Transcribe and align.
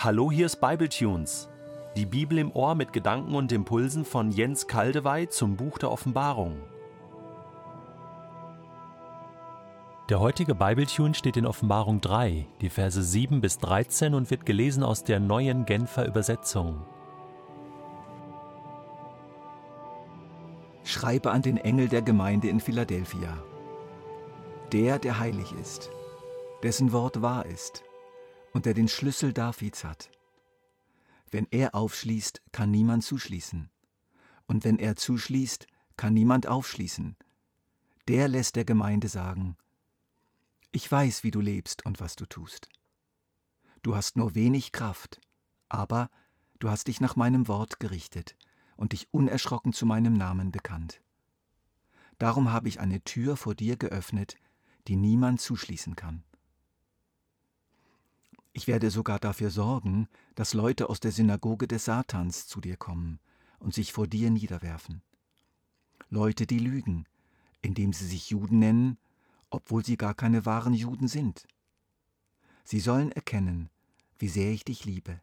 Hallo, 0.00 0.30
hier 0.30 0.46
ist 0.46 0.60
Bibletunes. 0.60 1.48
Die 1.96 2.06
Bibel 2.06 2.38
im 2.38 2.52
Ohr 2.52 2.76
mit 2.76 2.92
Gedanken 2.92 3.34
und 3.34 3.50
Impulsen 3.50 4.04
von 4.04 4.30
Jens 4.30 4.68
Kaldewey 4.68 5.28
zum 5.28 5.56
Buch 5.56 5.76
der 5.76 5.90
Offenbarung. 5.90 6.60
Der 10.08 10.20
heutige 10.20 10.54
Bibletune 10.54 11.14
steht 11.14 11.36
in 11.36 11.44
Offenbarung 11.44 12.00
3, 12.00 12.46
die 12.60 12.70
Verse 12.70 13.02
7 13.02 13.40
bis 13.40 13.58
13 13.58 14.14
und 14.14 14.30
wird 14.30 14.46
gelesen 14.46 14.84
aus 14.84 15.02
der 15.02 15.18
neuen 15.18 15.66
Genfer 15.66 16.06
Übersetzung. 16.06 16.86
Schreibe 20.84 21.32
an 21.32 21.42
den 21.42 21.56
Engel 21.56 21.88
der 21.88 22.02
Gemeinde 22.02 22.46
in 22.46 22.60
Philadelphia. 22.60 23.36
Der, 24.70 25.00
der 25.00 25.18
heilig 25.18 25.52
ist, 25.60 25.90
dessen 26.62 26.92
Wort 26.92 27.20
wahr 27.20 27.46
ist 27.46 27.82
und 28.58 28.66
der 28.66 28.74
den 28.74 28.88
Schlüssel 28.88 29.32
Davids 29.32 29.84
hat. 29.84 30.10
Wenn 31.30 31.46
er 31.52 31.76
aufschließt, 31.76 32.42
kann 32.50 32.72
niemand 32.72 33.04
zuschließen. 33.04 33.70
Und 34.48 34.64
wenn 34.64 34.80
er 34.80 34.96
zuschließt, 34.96 35.68
kann 35.96 36.12
niemand 36.12 36.48
aufschließen. 36.48 37.16
Der 38.08 38.26
lässt 38.26 38.56
der 38.56 38.64
Gemeinde 38.64 39.06
sagen, 39.06 39.56
ich 40.72 40.90
weiß, 40.90 41.22
wie 41.22 41.30
du 41.30 41.40
lebst 41.40 41.86
und 41.86 42.00
was 42.00 42.16
du 42.16 42.26
tust. 42.26 42.68
Du 43.84 43.94
hast 43.94 44.16
nur 44.16 44.34
wenig 44.34 44.72
Kraft, 44.72 45.20
aber 45.68 46.10
du 46.58 46.68
hast 46.68 46.88
dich 46.88 47.00
nach 47.00 47.14
meinem 47.14 47.46
Wort 47.46 47.78
gerichtet 47.78 48.34
und 48.76 48.90
dich 48.90 49.06
unerschrocken 49.12 49.72
zu 49.72 49.86
meinem 49.86 50.14
Namen 50.14 50.50
bekannt. 50.50 51.00
Darum 52.18 52.52
habe 52.52 52.66
ich 52.66 52.80
eine 52.80 53.04
Tür 53.04 53.36
vor 53.36 53.54
dir 53.54 53.76
geöffnet, 53.76 54.34
die 54.88 54.96
niemand 54.96 55.40
zuschließen 55.40 55.94
kann. 55.94 56.24
Ich 58.58 58.66
werde 58.66 58.90
sogar 58.90 59.20
dafür 59.20 59.50
sorgen, 59.50 60.08
dass 60.34 60.52
Leute 60.52 60.90
aus 60.90 60.98
der 60.98 61.12
Synagoge 61.12 61.68
des 61.68 61.84
Satans 61.84 62.48
zu 62.48 62.60
dir 62.60 62.76
kommen 62.76 63.20
und 63.60 63.72
sich 63.72 63.92
vor 63.92 64.08
dir 64.08 64.32
niederwerfen. 64.32 65.00
Leute, 66.10 66.44
die 66.44 66.58
lügen, 66.58 67.06
indem 67.62 67.92
sie 67.92 68.04
sich 68.04 68.30
Juden 68.30 68.58
nennen, 68.58 68.98
obwohl 69.48 69.84
sie 69.84 69.96
gar 69.96 70.12
keine 70.12 70.44
wahren 70.44 70.74
Juden 70.74 71.06
sind. 71.06 71.46
Sie 72.64 72.80
sollen 72.80 73.12
erkennen, 73.12 73.70
wie 74.18 74.26
sehr 74.26 74.50
ich 74.50 74.64
dich 74.64 74.84
liebe. 74.84 75.20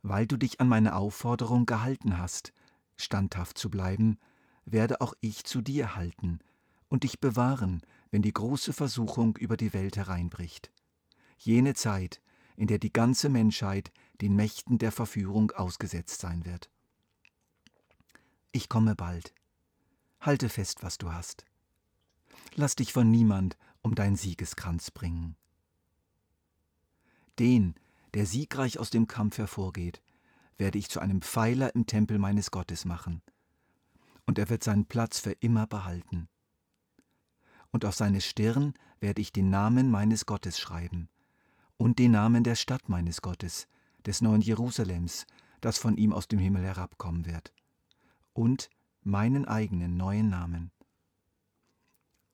Weil 0.00 0.26
du 0.26 0.38
dich 0.38 0.62
an 0.62 0.68
meine 0.68 0.96
Aufforderung 0.96 1.66
gehalten 1.66 2.16
hast, 2.16 2.54
standhaft 2.96 3.58
zu 3.58 3.68
bleiben, 3.68 4.18
werde 4.64 5.02
auch 5.02 5.12
ich 5.20 5.44
zu 5.44 5.60
dir 5.60 5.94
halten 5.94 6.38
und 6.88 7.02
dich 7.02 7.20
bewahren, 7.20 7.82
wenn 8.10 8.22
die 8.22 8.32
große 8.32 8.72
Versuchung 8.72 9.36
über 9.36 9.58
die 9.58 9.74
Welt 9.74 9.98
hereinbricht 9.98 10.72
jene 11.44 11.74
Zeit, 11.74 12.20
in 12.56 12.66
der 12.66 12.78
die 12.78 12.92
ganze 12.92 13.28
Menschheit 13.28 13.92
den 14.20 14.36
Mächten 14.36 14.78
der 14.78 14.92
Verführung 14.92 15.50
ausgesetzt 15.52 16.20
sein 16.20 16.44
wird. 16.44 16.70
Ich 18.52 18.68
komme 18.68 18.94
bald. 18.94 19.34
Halte 20.20 20.48
fest, 20.48 20.82
was 20.82 20.98
du 20.98 21.12
hast. 21.12 21.44
Lass 22.54 22.76
dich 22.76 22.92
von 22.92 23.10
niemand 23.10 23.56
um 23.80 23.94
dein 23.94 24.16
Siegeskranz 24.16 24.90
bringen. 24.90 25.36
Den, 27.38 27.74
der 28.14 28.26
siegreich 28.26 28.78
aus 28.78 28.90
dem 28.90 29.06
Kampf 29.06 29.38
hervorgeht, 29.38 30.02
werde 30.58 30.78
ich 30.78 30.88
zu 30.88 31.00
einem 31.00 31.22
Pfeiler 31.22 31.74
im 31.74 31.86
Tempel 31.86 32.18
meines 32.18 32.50
Gottes 32.50 32.84
machen, 32.84 33.22
und 34.26 34.38
er 34.38 34.48
wird 34.50 34.62
seinen 34.62 34.86
Platz 34.86 35.18
für 35.18 35.32
immer 35.32 35.66
behalten. 35.66 36.28
Und 37.70 37.84
auf 37.84 37.94
seine 37.94 38.20
Stirn 38.20 38.74
werde 39.00 39.20
ich 39.20 39.32
den 39.32 39.50
Namen 39.50 39.90
meines 39.90 40.26
Gottes 40.26 40.60
schreiben, 40.60 41.08
und 41.82 41.98
den 41.98 42.12
Namen 42.12 42.44
der 42.44 42.54
Stadt 42.54 42.88
meines 42.88 43.22
Gottes, 43.22 43.66
des 44.06 44.22
neuen 44.22 44.40
Jerusalems, 44.40 45.26
das 45.60 45.78
von 45.78 45.96
ihm 45.96 46.12
aus 46.12 46.28
dem 46.28 46.38
Himmel 46.38 46.62
herabkommen 46.62 47.26
wird, 47.26 47.52
und 48.32 48.70
meinen 49.02 49.46
eigenen 49.46 49.96
neuen 49.96 50.28
Namen. 50.28 50.70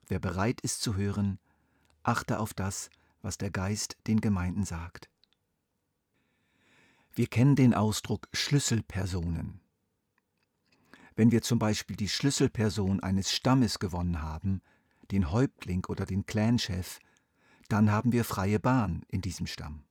Wer 0.07 0.19
bereit 0.19 0.61
ist 0.61 0.83
zu 0.83 0.97
hören, 0.97 1.39
achte 2.03 2.41
auf 2.41 2.53
das, 2.53 2.91
was 3.23 3.39
der 3.39 3.51
Geist 3.51 3.97
den 4.07 4.21
Gemeinden 4.21 4.67
sagt. 4.67 5.09
Wir 7.15 7.27
kennen 7.27 7.57
den 7.57 7.73
Ausdruck 7.73 8.29
Schlüsselpersonen. 8.35 9.63
Wenn 11.17 11.33
wir 11.33 11.41
zum 11.41 11.59
Beispiel 11.59 11.97
die 11.97 12.11
Schlüsselperson 12.11 13.01
eines 13.01 13.33
Stammes 13.33 13.79
gewonnen 13.79 14.21
haben, 14.21 14.61
den 15.11 15.33
Häuptling 15.33 15.87
oder 15.87 16.05
den 16.05 16.27
Clanchef, 16.27 16.99
dann 17.69 17.93
haben 17.93 18.13
wir 18.13 18.25
freie 18.25 18.59
Bahn 18.59 19.03
in 19.09 19.21
diesem 19.21 19.47
Stamm. 19.47 19.85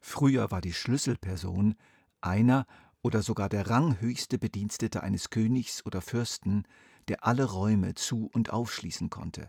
Früher 0.00 0.50
war 0.50 0.60
die 0.60 0.72
Schlüsselperson 0.72 1.74
einer 2.20 2.66
oder 3.02 3.22
sogar 3.22 3.48
der 3.48 3.68
ranghöchste 3.68 4.38
Bedienstete 4.38 5.02
eines 5.02 5.30
Königs 5.30 5.84
oder 5.84 6.00
Fürsten, 6.00 6.64
der 7.08 7.24
alle 7.24 7.44
Räume 7.44 7.94
zu 7.94 8.30
und 8.32 8.50
aufschließen 8.50 9.10
konnte. 9.10 9.48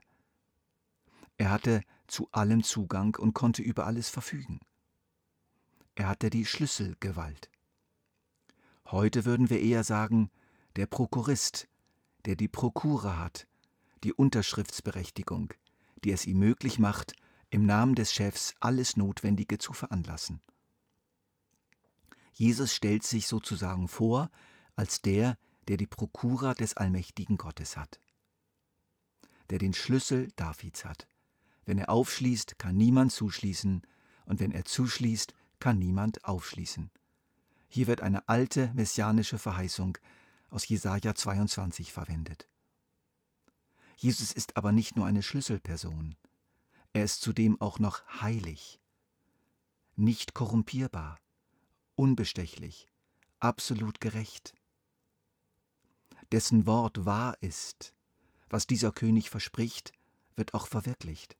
Er 1.37 1.51
hatte 1.51 1.81
zu 2.07 2.29
allem 2.31 2.63
Zugang 2.63 3.15
und 3.17 3.33
konnte 3.33 3.61
über 3.61 3.85
alles 3.85 4.09
verfügen. 4.09 4.59
Er 5.95 6.07
hatte 6.07 6.29
die 6.29 6.45
Schlüsselgewalt. 6.45 7.49
Heute 8.85 9.25
würden 9.25 9.49
wir 9.49 9.61
eher 9.61 9.83
sagen, 9.83 10.29
der 10.75 10.85
Prokurist, 10.85 11.67
der 12.25 12.35
die 12.35 12.47
Prokura 12.47 13.17
hat, 13.17 13.47
die 14.03 14.13
Unterschriftsberechtigung, 14.13 15.53
die 16.03 16.11
es 16.11 16.25
ihm 16.25 16.39
möglich 16.39 16.79
macht, 16.79 17.13
im 17.49 17.65
Namen 17.65 17.95
des 17.95 18.13
Chefs 18.13 18.55
alles 18.59 18.97
Notwendige 18.97 19.57
zu 19.57 19.73
veranlassen. 19.73 20.41
Jesus 22.33 22.73
stellt 22.73 23.03
sich 23.03 23.27
sozusagen 23.27 23.87
vor 23.87 24.31
als 24.75 25.01
der, 25.01 25.37
der 25.67 25.77
die 25.77 25.87
Prokura 25.87 26.53
des 26.53 26.75
allmächtigen 26.75 27.37
Gottes 27.37 27.77
hat, 27.77 27.99
der 29.49 29.59
den 29.59 29.73
Schlüssel 29.73 30.29
Davids 30.35 30.85
hat. 30.85 31.07
Wenn 31.65 31.77
er 31.77 31.89
aufschließt, 31.89 32.57
kann 32.57 32.75
niemand 32.77 33.11
zuschließen, 33.11 33.81
und 34.25 34.39
wenn 34.39 34.51
er 34.51 34.65
zuschließt, 34.65 35.33
kann 35.59 35.77
niemand 35.77 36.23
aufschließen. 36.25 36.89
Hier 37.67 37.87
wird 37.87 38.01
eine 38.01 38.27
alte 38.27 38.71
messianische 38.73 39.37
Verheißung 39.37 39.97
aus 40.49 40.67
Jesaja 40.67 41.15
22 41.15 41.91
verwendet. 41.91 42.47
Jesus 44.01 44.31
ist 44.31 44.57
aber 44.57 44.71
nicht 44.71 44.95
nur 44.95 45.05
eine 45.05 45.21
Schlüsselperson, 45.21 46.15
er 46.91 47.03
ist 47.03 47.21
zudem 47.21 47.61
auch 47.61 47.77
noch 47.77 48.03
heilig, 48.19 48.79
nicht 49.95 50.33
korrumpierbar, 50.33 51.19
unbestechlich, 51.95 52.87
absolut 53.39 54.01
gerecht. 54.01 54.55
Dessen 56.31 56.65
Wort 56.65 57.05
wahr 57.05 57.37
ist, 57.41 57.93
was 58.49 58.65
dieser 58.65 58.91
König 58.91 59.29
verspricht, 59.29 59.91
wird 60.35 60.55
auch 60.55 60.65
verwirklicht. 60.65 61.37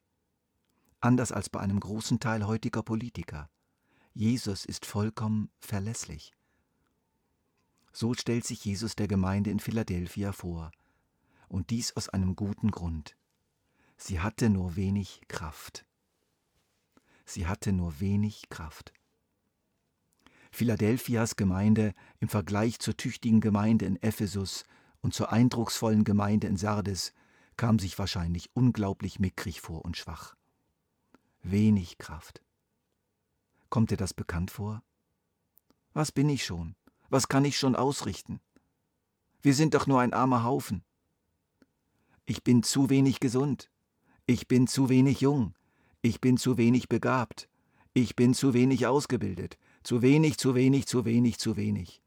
Anders 0.99 1.31
als 1.31 1.49
bei 1.49 1.61
einem 1.61 1.79
großen 1.79 2.19
Teil 2.19 2.45
heutiger 2.45 2.83
Politiker. 2.83 3.49
Jesus 4.13 4.65
ist 4.65 4.85
vollkommen 4.85 5.49
verlässlich. 5.57 6.31
So 7.91 8.13
stellt 8.13 8.45
sich 8.45 8.63
Jesus 8.63 8.95
der 8.95 9.07
Gemeinde 9.07 9.49
in 9.49 9.59
Philadelphia 9.59 10.31
vor, 10.31 10.69
und 11.51 11.69
dies 11.69 11.95
aus 11.95 12.09
einem 12.09 12.35
guten 12.35 12.71
Grund. 12.71 13.15
Sie 13.97 14.19
hatte 14.19 14.49
nur 14.49 14.75
wenig 14.75 15.21
Kraft. 15.27 15.85
Sie 17.25 17.45
hatte 17.45 17.71
nur 17.71 17.99
wenig 17.99 18.49
Kraft. 18.49 18.93
Philadelphias 20.51 21.35
Gemeinde 21.35 21.93
im 22.19 22.29
Vergleich 22.29 22.79
zur 22.79 22.97
tüchtigen 22.97 23.41
Gemeinde 23.41 23.85
in 23.85 24.01
Ephesus 24.01 24.63
und 25.01 25.13
zur 25.13 25.31
eindrucksvollen 25.31 26.03
Gemeinde 26.03 26.47
in 26.47 26.57
Sardes 26.57 27.13
kam 27.57 27.79
sich 27.79 27.99
wahrscheinlich 27.99 28.49
unglaublich 28.55 29.19
mickrig 29.19 29.61
vor 29.61 29.85
und 29.85 29.97
schwach. 29.97 30.35
Wenig 31.43 31.97
Kraft. 31.97 32.41
Kommt 33.69 33.91
dir 33.91 33.97
das 33.97 34.13
bekannt 34.13 34.51
vor? 34.51 34.83
Was 35.93 36.11
bin 36.11 36.29
ich 36.29 36.45
schon? 36.45 36.75
Was 37.09 37.27
kann 37.27 37.45
ich 37.45 37.57
schon 37.57 37.75
ausrichten? 37.75 38.39
Wir 39.41 39.53
sind 39.53 39.73
doch 39.73 39.87
nur 39.87 39.99
ein 39.99 40.13
armer 40.13 40.43
Haufen. 40.43 40.83
Ich 42.25 42.43
bin 42.43 42.63
zu 42.63 42.89
wenig 42.89 43.19
gesund. 43.19 43.69
Ich 44.25 44.47
bin 44.47 44.67
zu 44.67 44.89
wenig 44.89 45.21
jung. 45.21 45.55
Ich 46.01 46.21
bin 46.21 46.37
zu 46.37 46.57
wenig 46.57 46.87
begabt. 46.87 47.49
Ich 47.93 48.15
bin 48.15 48.33
zu 48.33 48.53
wenig 48.53 48.87
ausgebildet. 48.87 49.57
Zu 49.83 50.01
wenig, 50.01 50.37
zu 50.37 50.55
wenig, 50.55 50.87
zu 50.87 51.05
wenig, 51.05 51.39
zu 51.39 51.57
wenig. 51.57 52.01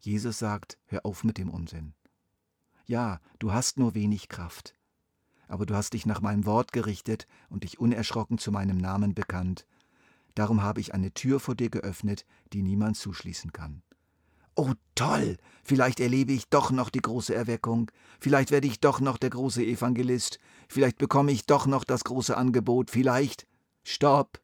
Jesus 0.00 0.38
sagt, 0.38 0.78
hör 0.86 1.06
auf 1.06 1.24
mit 1.24 1.38
dem 1.38 1.50
Unsinn. 1.50 1.94
Ja, 2.86 3.20
du 3.38 3.52
hast 3.52 3.78
nur 3.78 3.94
wenig 3.94 4.28
Kraft. 4.28 4.74
Aber 5.46 5.66
du 5.66 5.74
hast 5.74 5.92
dich 5.92 6.06
nach 6.06 6.20
meinem 6.20 6.44
Wort 6.46 6.72
gerichtet 6.72 7.26
und 7.48 7.64
dich 7.64 7.78
unerschrocken 7.78 8.38
zu 8.38 8.50
meinem 8.50 8.78
Namen 8.78 9.14
bekannt. 9.14 9.66
Darum 10.34 10.62
habe 10.62 10.80
ich 10.80 10.94
eine 10.94 11.12
Tür 11.12 11.38
vor 11.40 11.54
dir 11.54 11.70
geöffnet, 11.70 12.24
die 12.52 12.62
niemand 12.62 12.96
zuschließen 12.96 13.52
kann. 13.52 13.82
Oh 14.54 14.72
toll, 14.94 15.38
vielleicht 15.64 16.00
erlebe 16.00 16.32
ich 16.32 16.48
doch 16.48 16.70
noch 16.70 16.90
die 16.90 17.00
große 17.00 17.34
Erweckung, 17.34 17.90
vielleicht 18.20 18.50
werde 18.50 18.66
ich 18.66 18.80
doch 18.80 19.00
noch 19.00 19.16
der 19.16 19.30
große 19.30 19.64
Evangelist, 19.64 20.38
vielleicht 20.68 20.98
bekomme 20.98 21.32
ich 21.32 21.46
doch 21.46 21.66
noch 21.66 21.84
das 21.84 22.04
große 22.04 22.36
Angebot, 22.36 22.90
vielleicht. 22.90 23.46
Stopp! 23.82 24.42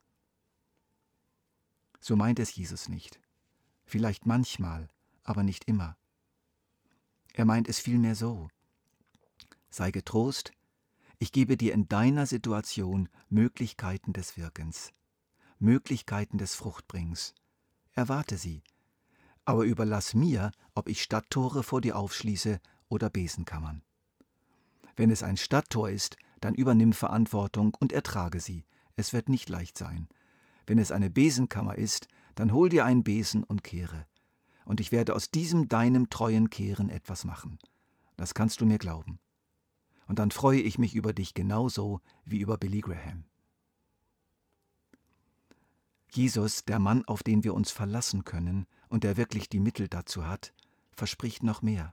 So 2.01 2.17
meint 2.17 2.39
es 2.39 2.55
Jesus 2.55 2.89
nicht. 2.89 3.21
Vielleicht 3.85 4.27
manchmal, 4.27 4.89
aber 5.23 5.43
nicht 5.43 5.65
immer. 5.65 5.97
Er 7.33 7.45
meint 7.45 7.69
es 7.69 7.79
vielmehr 7.79 8.15
so. 8.15 8.49
Sei 9.71 9.91
getrost, 9.91 10.53
ich 11.19 11.33
gebe 11.33 11.57
dir 11.57 11.73
in 11.73 11.89
deiner 11.89 12.27
Situation 12.27 13.09
Möglichkeiten 13.29 14.13
des 14.13 14.37
Wirkens, 14.37 14.93
Möglichkeiten 15.59 16.39
des 16.39 16.55
Fruchtbringens. 16.55 17.35
Erwarte 17.93 18.39
sie, 18.39 18.63
aber 19.47 19.65
überlass 19.65 20.15
mir, 20.15 20.53
ob 20.75 20.89
ich 20.89 21.03
Stadttore 21.03 21.63
vor 21.63 21.81
dir 21.81 21.97
aufschließe 21.97 22.61
oder 22.89 23.09
Besenkammern. 23.09 23.83
Wenn 24.97 25.11
es 25.11 25.23
ein 25.23 25.37
Stadttor 25.37 25.89
ist, 25.89 26.17
dann 26.41 26.55
übernimm 26.55 26.93
Verantwortung 26.93 27.75
und 27.79 27.93
ertrage 27.93 28.41
sie. 28.41 28.65
Es 28.97 29.13
wird 29.13 29.29
nicht 29.29 29.49
leicht 29.49 29.79
sein. 29.79 30.09
Wenn 30.67 30.79
es 30.79 30.93
eine 30.93 31.11
Besenkammer 31.11 31.77
ist, 31.77 32.09
dann 32.35 32.53
hol 32.53 32.69
dir 32.69 32.85
einen 32.85 33.05
Besen 33.05 33.45
und 33.45 33.63
kehre. 33.63 34.07
Und 34.65 34.81
ich 34.81 34.93
werde 34.93 35.15
aus 35.15 35.31
diesem 35.31 35.69
deinem 35.69 36.11
treuen 36.11 36.51
Kehren 36.51 36.91
etwas 36.91 37.25
machen. 37.25 37.59
Das 38.17 38.35
kannst 38.35 38.61
du 38.61 38.67
mir 38.67 38.79
glauben. 38.79 39.21
Und 40.09 40.19
dann 40.19 40.31
freue 40.31 40.61
ich 40.61 40.79
mich 40.79 40.95
über 40.95 41.13
dich 41.13 41.35
genauso 41.35 42.01
wie 42.25 42.39
über 42.39 42.59
Billy 42.59 42.81
Graham. 42.81 43.25
Jesus, 46.11 46.65
der 46.65 46.79
Mann, 46.79 47.05
auf 47.05 47.23
den 47.23 47.45
wir 47.45 47.55
uns 47.55 47.71
verlassen 47.71 48.25
können 48.25 48.67
und 48.89 49.05
der 49.05 49.17
wirklich 49.17 49.49
die 49.49 49.61
Mittel 49.61 49.89
dazu 49.89 50.27
hat, 50.27 50.53
verspricht 50.93 51.43
noch 51.43 51.63
mehr. 51.63 51.93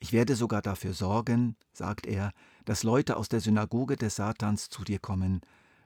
Ich 0.00 0.12
werde 0.12 0.36
sogar 0.36 0.62
dafür 0.62 0.92
sorgen, 0.92 1.56
sagt 1.72 2.06
er, 2.06 2.32
dass 2.64 2.84
Leute 2.84 3.16
aus 3.16 3.28
der 3.28 3.40
Synagoge 3.40 3.96
des 3.96 4.16
Satans 4.16 4.68
zu 4.68 4.84
dir 4.84 5.00
kommen 5.00 5.40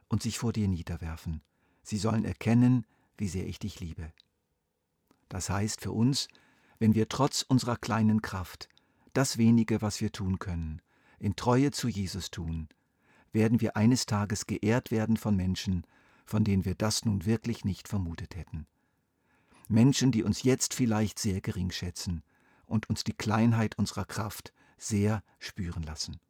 und 0.09 0.23
sich 0.23 0.39
vor 0.39 0.53
dir 0.53 0.69
niederwerfen. 0.69 1.41
Sie 1.83 1.97
sollen 1.97 2.25
erkennen, 2.25 2.87
wie 3.17 3.29
sehr 3.29 3.47
ich 3.47 3.59
dich 3.59 3.81
liebe. 3.81 4.13
Das 5.29 5.49
heißt 5.49 5.81
für 5.81 5.93
uns, 5.93 6.29
wenn 6.79 6.95
wir 6.95 7.09
trotz 7.09 7.43
unserer 7.43 7.77
kleinen 7.77 8.21
Kraft 8.21 8.69
das 9.15 9.39
wenige, 9.39 9.81
was 9.81 10.01
wir 10.01 10.13
tun 10.13 10.39
können, 10.39 10.83
in 11.19 11.37
Treue 11.37 11.71
zu 11.71 11.89
Jesus 11.89 12.31
tun, 12.31 12.69
werden 13.33 13.61
wir 13.61 13.77
eines 13.77 14.05
Tages 14.05 14.47
geehrt 14.47 14.91
werden 14.91 15.17
von 15.17 15.37
Menschen, 15.37 15.87
von 16.25 16.45
denen 16.45 16.65
wir 16.65 16.75
das 16.75 17.05
nun 17.05 17.25
wirklich 17.25 17.65
nicht 17.65 17.89
vermutet 17.89 18.37
hätten. 18.37 18.67
Menschen, 19.69 20.13
die 20.13 20.23
uns 20.23 20.43
jetzt 20.43 20.75
vielleicht 20.75 21.19
sehr 21.19 21.41
gering 21.41 21.71
schätzen 21.71 22.23
und 22.67 22.89
uns 22.89 23.05
die 23.05 23.15
Kleinheit 23.15 23.79
unserer 23.79 24.05
Kraft 24.05 24.53
sehr 24.77 25.23
spüren 25.39 25.83
lassen. 25.83 26.21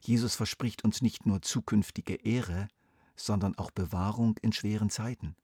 Jesus 0.00 0.34
verspricht 0.34 0.84
uns 0.84 1.00
nicht 1.00 1.26
nur 1.26 1.42
zukünftige 1.42 2.14
Ehre, 2.14 2.68
sondern 3.16 3.56
auch 3.56 3.70
Bewahrung 3.70 4.36
in 4.42 4.52
schweren 4.52 4.90
Zeiten. 4.90 5.36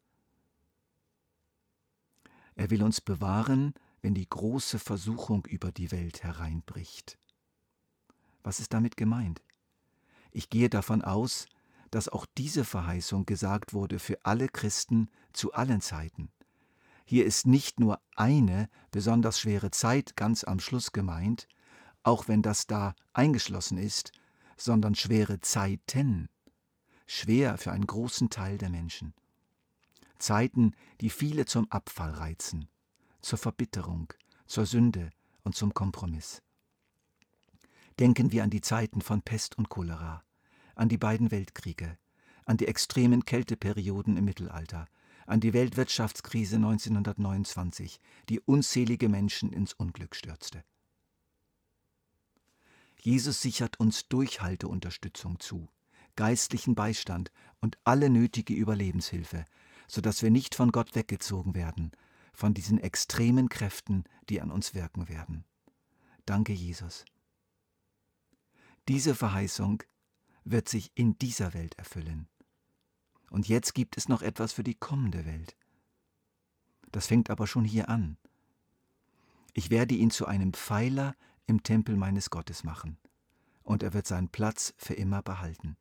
Er 2.55 2.71
will 2.71 2.83
uns 2.83 3.01
bewahren, 3.01 3.75
wenn 4.03 4.15
die 4.15 4.29
große 4.29 4.79
Versuchung 4.79 5.47
über 5.47 5.71
die 5.71 5.93
Welt 5.93 6.25
hereinbricht. 6.25 7.19
Was 8.43 8.59
ist 8.59 8.73
damit 8.73 8.97
gemeint? 8.97 9.43
Ich 10.33 10.51
gehe 10.51 10.69
davon 10.69 11.03
aus, 11.03 11.47
dass 11.91 12.09
auch 12.09 12.27
diese 12.37 12.65
Verheißung 12.65 13.27
gesagt 13.27 13.73
wurde 13.73 13.99
für 13.99 14.25
alle 14.25 14.49
Christen 14.49 15.11
zu 15.33 15.53
allen 15.53 15.81
Zeiten. 15.81 16.31
Hier 17.05 17.25
ist 17.25 17.47
nicht 17.47 17.81
nur 17.81 18.01
eine 18.17 18.69
besonders 18.91 19.41
schwere 19.41 19.71
Zeit 19.71 20.17
ganz 20.17 20.45
am 20.45 20.61
Schluss 20.61 20.93
gemeint, 20.93 21.49
auch 22.03 22.29
wenn 22.29 22.43
das 22.43 22.67
da 22.67 22.95
eingeschlossen 23.13 23.79
ist, 23.79 24.13
sondern 24.57 24.95
schwere 24.95 25.41
Zeiten, 25.41 26.29
schwer 27.07 27.57
für 27.57 27.73
einen 27.73 27.87
großen 27.87 28.29
Teil 28.29 28.59
der 28.59 28.71
Menschen. 28.71 29.15
Zeiten, 30.19 30.73
die 31.01 31.11
viele 31.11 31.47
zum 31.47 31.71
Abfall 31.71 32.11
reizen, 32.11 32.69
zur 33.21 33.39
Verbitterung, 33.39 34.13
zur 34.47 34.67
Sünde 34.67 35.11
und 35.45 35.55
zum 35.55 35.73
Kompromiss. 35.73 36.43
Denken 37.99 38.33
wir 38.33 38.45
an 38.45 38.51
die 38.51 38.61
Zeiten 38.61 39.01
von 39.01 39.23
Pest 39.23 39.57
und 39.59 39.69
Cholera, 39.69 40.23
an 40.79 40.89
die 40.89 40.97
beiden 40.97 41.31
Weltkriege, 41.31 41.99
an 42.45 42.57
die 42.57 42.69
extremen 42.69 43.25
Kälteperioden 43.25 44.17
im 44.17 44.25
Mittelalter, 44.25 44.87
an 45.27 45.41
die 45.41 45.53
Weltwirtschaftskrise 45.53 46.57
1929, 46.57 48.01
die 48.29 48.41
unzählige 48.41 49.09
Menschen 49.09 49.53
ins 49.53 49.73
Unglück 49.73 50.15
stürzte. 50.15 50.65
Jesus 53.01 53.43
sichert 53.43 53.79
uns 53.81 54.09
Durchhalteunterstützung 54.09 55.41
zu, 55.41 55.69
geistlichen 56.17 56.75
Beistand 56.75 57.33
und 57.61 57.77
alle 57.85 58.09
nötige 58.09 58.55
Überlebenshilfe, 58.55 59.45
so 59.89 60.01
dass 60.01 60.23
wir 60.23 60.31
nicht 60.31 60.55
von 60.55 60.71
Gott 60.71 60.95
weggezogen 60.95 61.55
werden, 61.55 61.91
von 62.33 62.55
diesen 62.55 62.79
extremen 62.79 63.49
Kräften, 63.49 64.05
die 64.29 64.41
an 64.41 64.53
uns 64.53 64.75
wirken 64.75 65.09
werden. 65.09 65.45
Danke, 66.25 66.53
Jesus. 66.53 67.05
Diese 68.87 69.15
Verheißung 69.15 69.83
wird 70.51 70.69
sich 70.69 70.93
in 70.95 71.19
dieser 71.19 71.55
Welt 71.55 71.75
erfüllen. 71.79 72.29
Und 73.31 73.49
jetzt 73.49 73.75
gibt 73.75 73.97
es 73.97 74.09
noch 74.09 74.23
etwas 74.23 74.53
für 74.53 74.65
die 74.65 74.75
kommende 74.75 75.27
Welt. 75.27 75.57
Das 76.93 77.07
fängt 77.07 77.31
aber 77.31 77.47
schon 77.47 77.65
hier 77.65 77.89
an. 77.89 78.17
Ich 79.53 79.71
werde 79.71 79.95
ihn 79.95 80.11
zu 80.11 80.27
einem 80.27 80.53
Pfeiler 80.53 81.15
im 81.47 81.63
Tempel 81.63 81.97
meines 81.97 82.31
Gottes 82.31 82.65
machen, 82.65 82.99
und 83.63 83.83
er 83.83 83.93
wird 83.93 84.07
seinen 84.07 84.29
Platz 84.29 84.75
für 84.77 84.95
immer 84.95 85.23
behalten. 85.23 85.77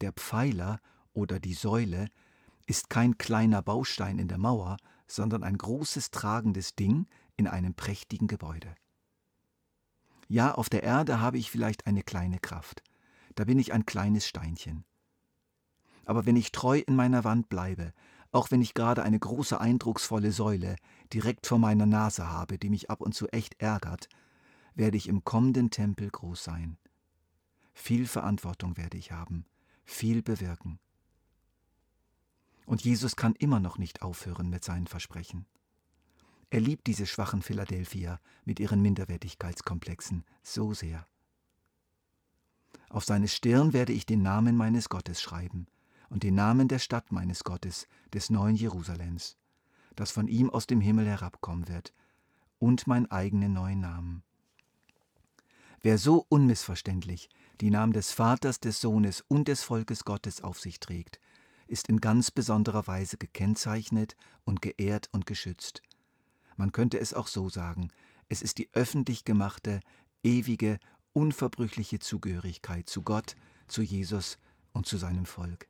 Der 0.00 0.12
Pfeiler 0.12 0.80
oder 1.12 1.38
die 1.38 1.54
Säule 1.54 2.08
ist 2.66 2.90
kein 2.90 3.18
kleiner 3.18 3.62
Baustein 3.62 4.18
in 4.18 4.28
der 4.28 4.38
Mauer, 4.38 4.76
sondern 5.06 5.44
ein 5.44 5.58
großes 5.58 6.10
tragendes 6.10 6.74
Ding 6.74 7.06
in 7.36 7.46
einem 7.46 7.74
prächtigen 7.74 8.28
Gebäude. 8.28 8.74
Ja, 10.28 10.54
auf 10.54 10.68
der 10.68 10.82
Erde 10.82 11.20
habe 11.20 11.38
ich 11.38 11.50
vielleicht 11.50 11.86
eine 11.86 12.02
kleine 12.02 12.38
Kraft, 12.38 12.82
da 13.34 13.44
bin 13.44 13.58
ich 13.58 13.72
ein 13.72 13.86
kleines 13.86 14.26
Steinchen. 14.26 14.84
Aber 16.04 16.26
wenn 16.26 16.36
ich 16.36 16.52
treu 16.52 16.78
in 16.78 16.96
meiner 16.96 17.24
Wand 17.24 17.48
bleibe, 17.48 17.92
auch 18.32 18.50
wenn 18.50 18.62
ich 18.62 18.74
gerade 18.74 19.02
eine 19.02 19.18
große 19.18 19.60
eindrucksvolle 19.60 20.32
Säule 20.32 20.76
direkt 21.12 21.46
vor 21.46 21.58
meiner 21.58 21.86
Nase 21.86 22.28
habe, 22.28 22.58
die 22.58 22.70
mich 22.70 22.90
ab 22.90 23.00
und 23.00 23.14
zu 23.14 23.28
echt 23.28 23.60
ärgert, 23.60 24.08
werde 24.74 24.96
ich 24.96 25.08
im 25.08 25.22
kommenden 25.24 25.70
Tempel 25.70 26.10
groß 26.10 26.42
sein. 26.42 26.78
Viel 27.74 28.06
Verantwortung 28.06 28.76
werde 28.76 28.96
ich 28.96 29.12
haben, 29.12 29.44
viel 29.84 30.22
bewirken. 30.22 30.78
Und 32.64 32.82
Jesus 32.82 33.16
kann 33.16 33.34
immer 33.34 33.60
noch 33.60 33.76
nicht 33.76 34.02
aufhören 34.02 34.48
mit 34.48 34.64
seinen 34.64 34.86
Versprechen. 34.86 35.46
Er 36.50 36.60
liebt 36.60 36.86
diese 36.86 37.06
schwachen 37.06 37.42
Philadelphia 37.42 38.20
mit 38.44 38.60
ihren 38.60 38.82
Minderwertigkeitskomplexen 38.82 40.24
so 40.42 40.74
sehr. 40.74 41.06
Auf 42.92 43.06
seine 43.06 43.26
Stirn 43.26 43.72
werde 43.72 43.94
ich 43.94 44.04
den 44.04 44.20
Namen 44.20 44.54
meines 44.54 44.90
Gottes 44.90 45.22
schreiben 45.22 45.66
und 46.10 46.24
den 46.24 46.34
Namen 46.34 46.68
der 46.68 46.78
Stadt 46.78 47.10
meines 47.10 47.42
Gottes, 47.42 47.88
des 48.12 48.28
neuen 48.28 48.54
Jerusalems, 48.54 49.38
das 49.96 50.10
von 50.10 50.28
ihm 50.28 50.50
aus 50.50 50.66
dem 50.66 50.82
Himmel 50.82 51.06
herabkommen 51.06 51.68
wird, 51.68 51.94
und 52.58 52.86
mein 52.86 53.10
eigenen 53.10 53.54
neuen 53.54 53.80
Namen. 53.80 54.22
Wer 55.80 55.96
so 55.96 56.26
unmissverständlich 56.28 57.30
die 57.62 57.70
Namen 57.70 57.94
des 57.94 58.12
Vaters, 58.12 58.60
des 58.60 58.82
Sohnes 58.82 59.24
und 59.26 59.48
des 59.48 59.62
Volkes 59.62 60.04
Gottes 60.04 60.42
auf 60.42 60.60
sich 60.60 60.78
trägt, 60.78 61.18
ist 61.66 61.88
in 61.88 61.98
ganz 61.98 62.30
besonderer 62.30 62.86
Weise 62.86 63.16
gekennzeichnet 63.16 64.16
und 64.44 64.60
geehrt 64.60 65.08
und 65.12 65.24
geschützt. 65.24 65.82
Man 66.56 66.72
könnte 66.72 67.00
es 67.00 67.14
auch 67.14 67.26
so 67.26 67.48
sagen, 67.48 67.90
es 68.28 68.42
ist 68.42 68.58
die 68.58 68.68
öffentlich 68.74 69.24
gemachte, 69.24 69.80
ewige, 70.22 70.78
unverbrüchliche 71.12 71.98
Zugehörigkeit 71.98 72.88
zu 72.88 73.02
Gott, 73.02 73.36
zu 73.66 73.82
Jesus 73.82 74.38
und 74.72 74.86
zu 74.86 74.96
seinem 74.96 75.26
Volk. 75.26 75.66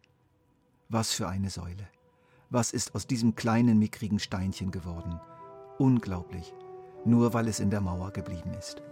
Was 0.88 1.12
für 1.12 1.28
eine 1.28 1.50
Säule. 1.50 1.88
Was 2.50 2.72
ist 2.72 2.94
aus 2.94 3.06
diesem 3.06 3.34
kleinen, 3.34 3.78
mickrigen 3.78 4.18
Steinchen 4.18 4.70
geworden? 4.70 5.18
Unglaublich, 5.78 6.52
nur 7.04 7.32
weil 7.32 7.48
es 7.48 7.60
in 7.60 7.70
der 7.70 7.80
Mauer 7.80 8.12
geblieben 8.12 8.52
ist. 8.54 8.82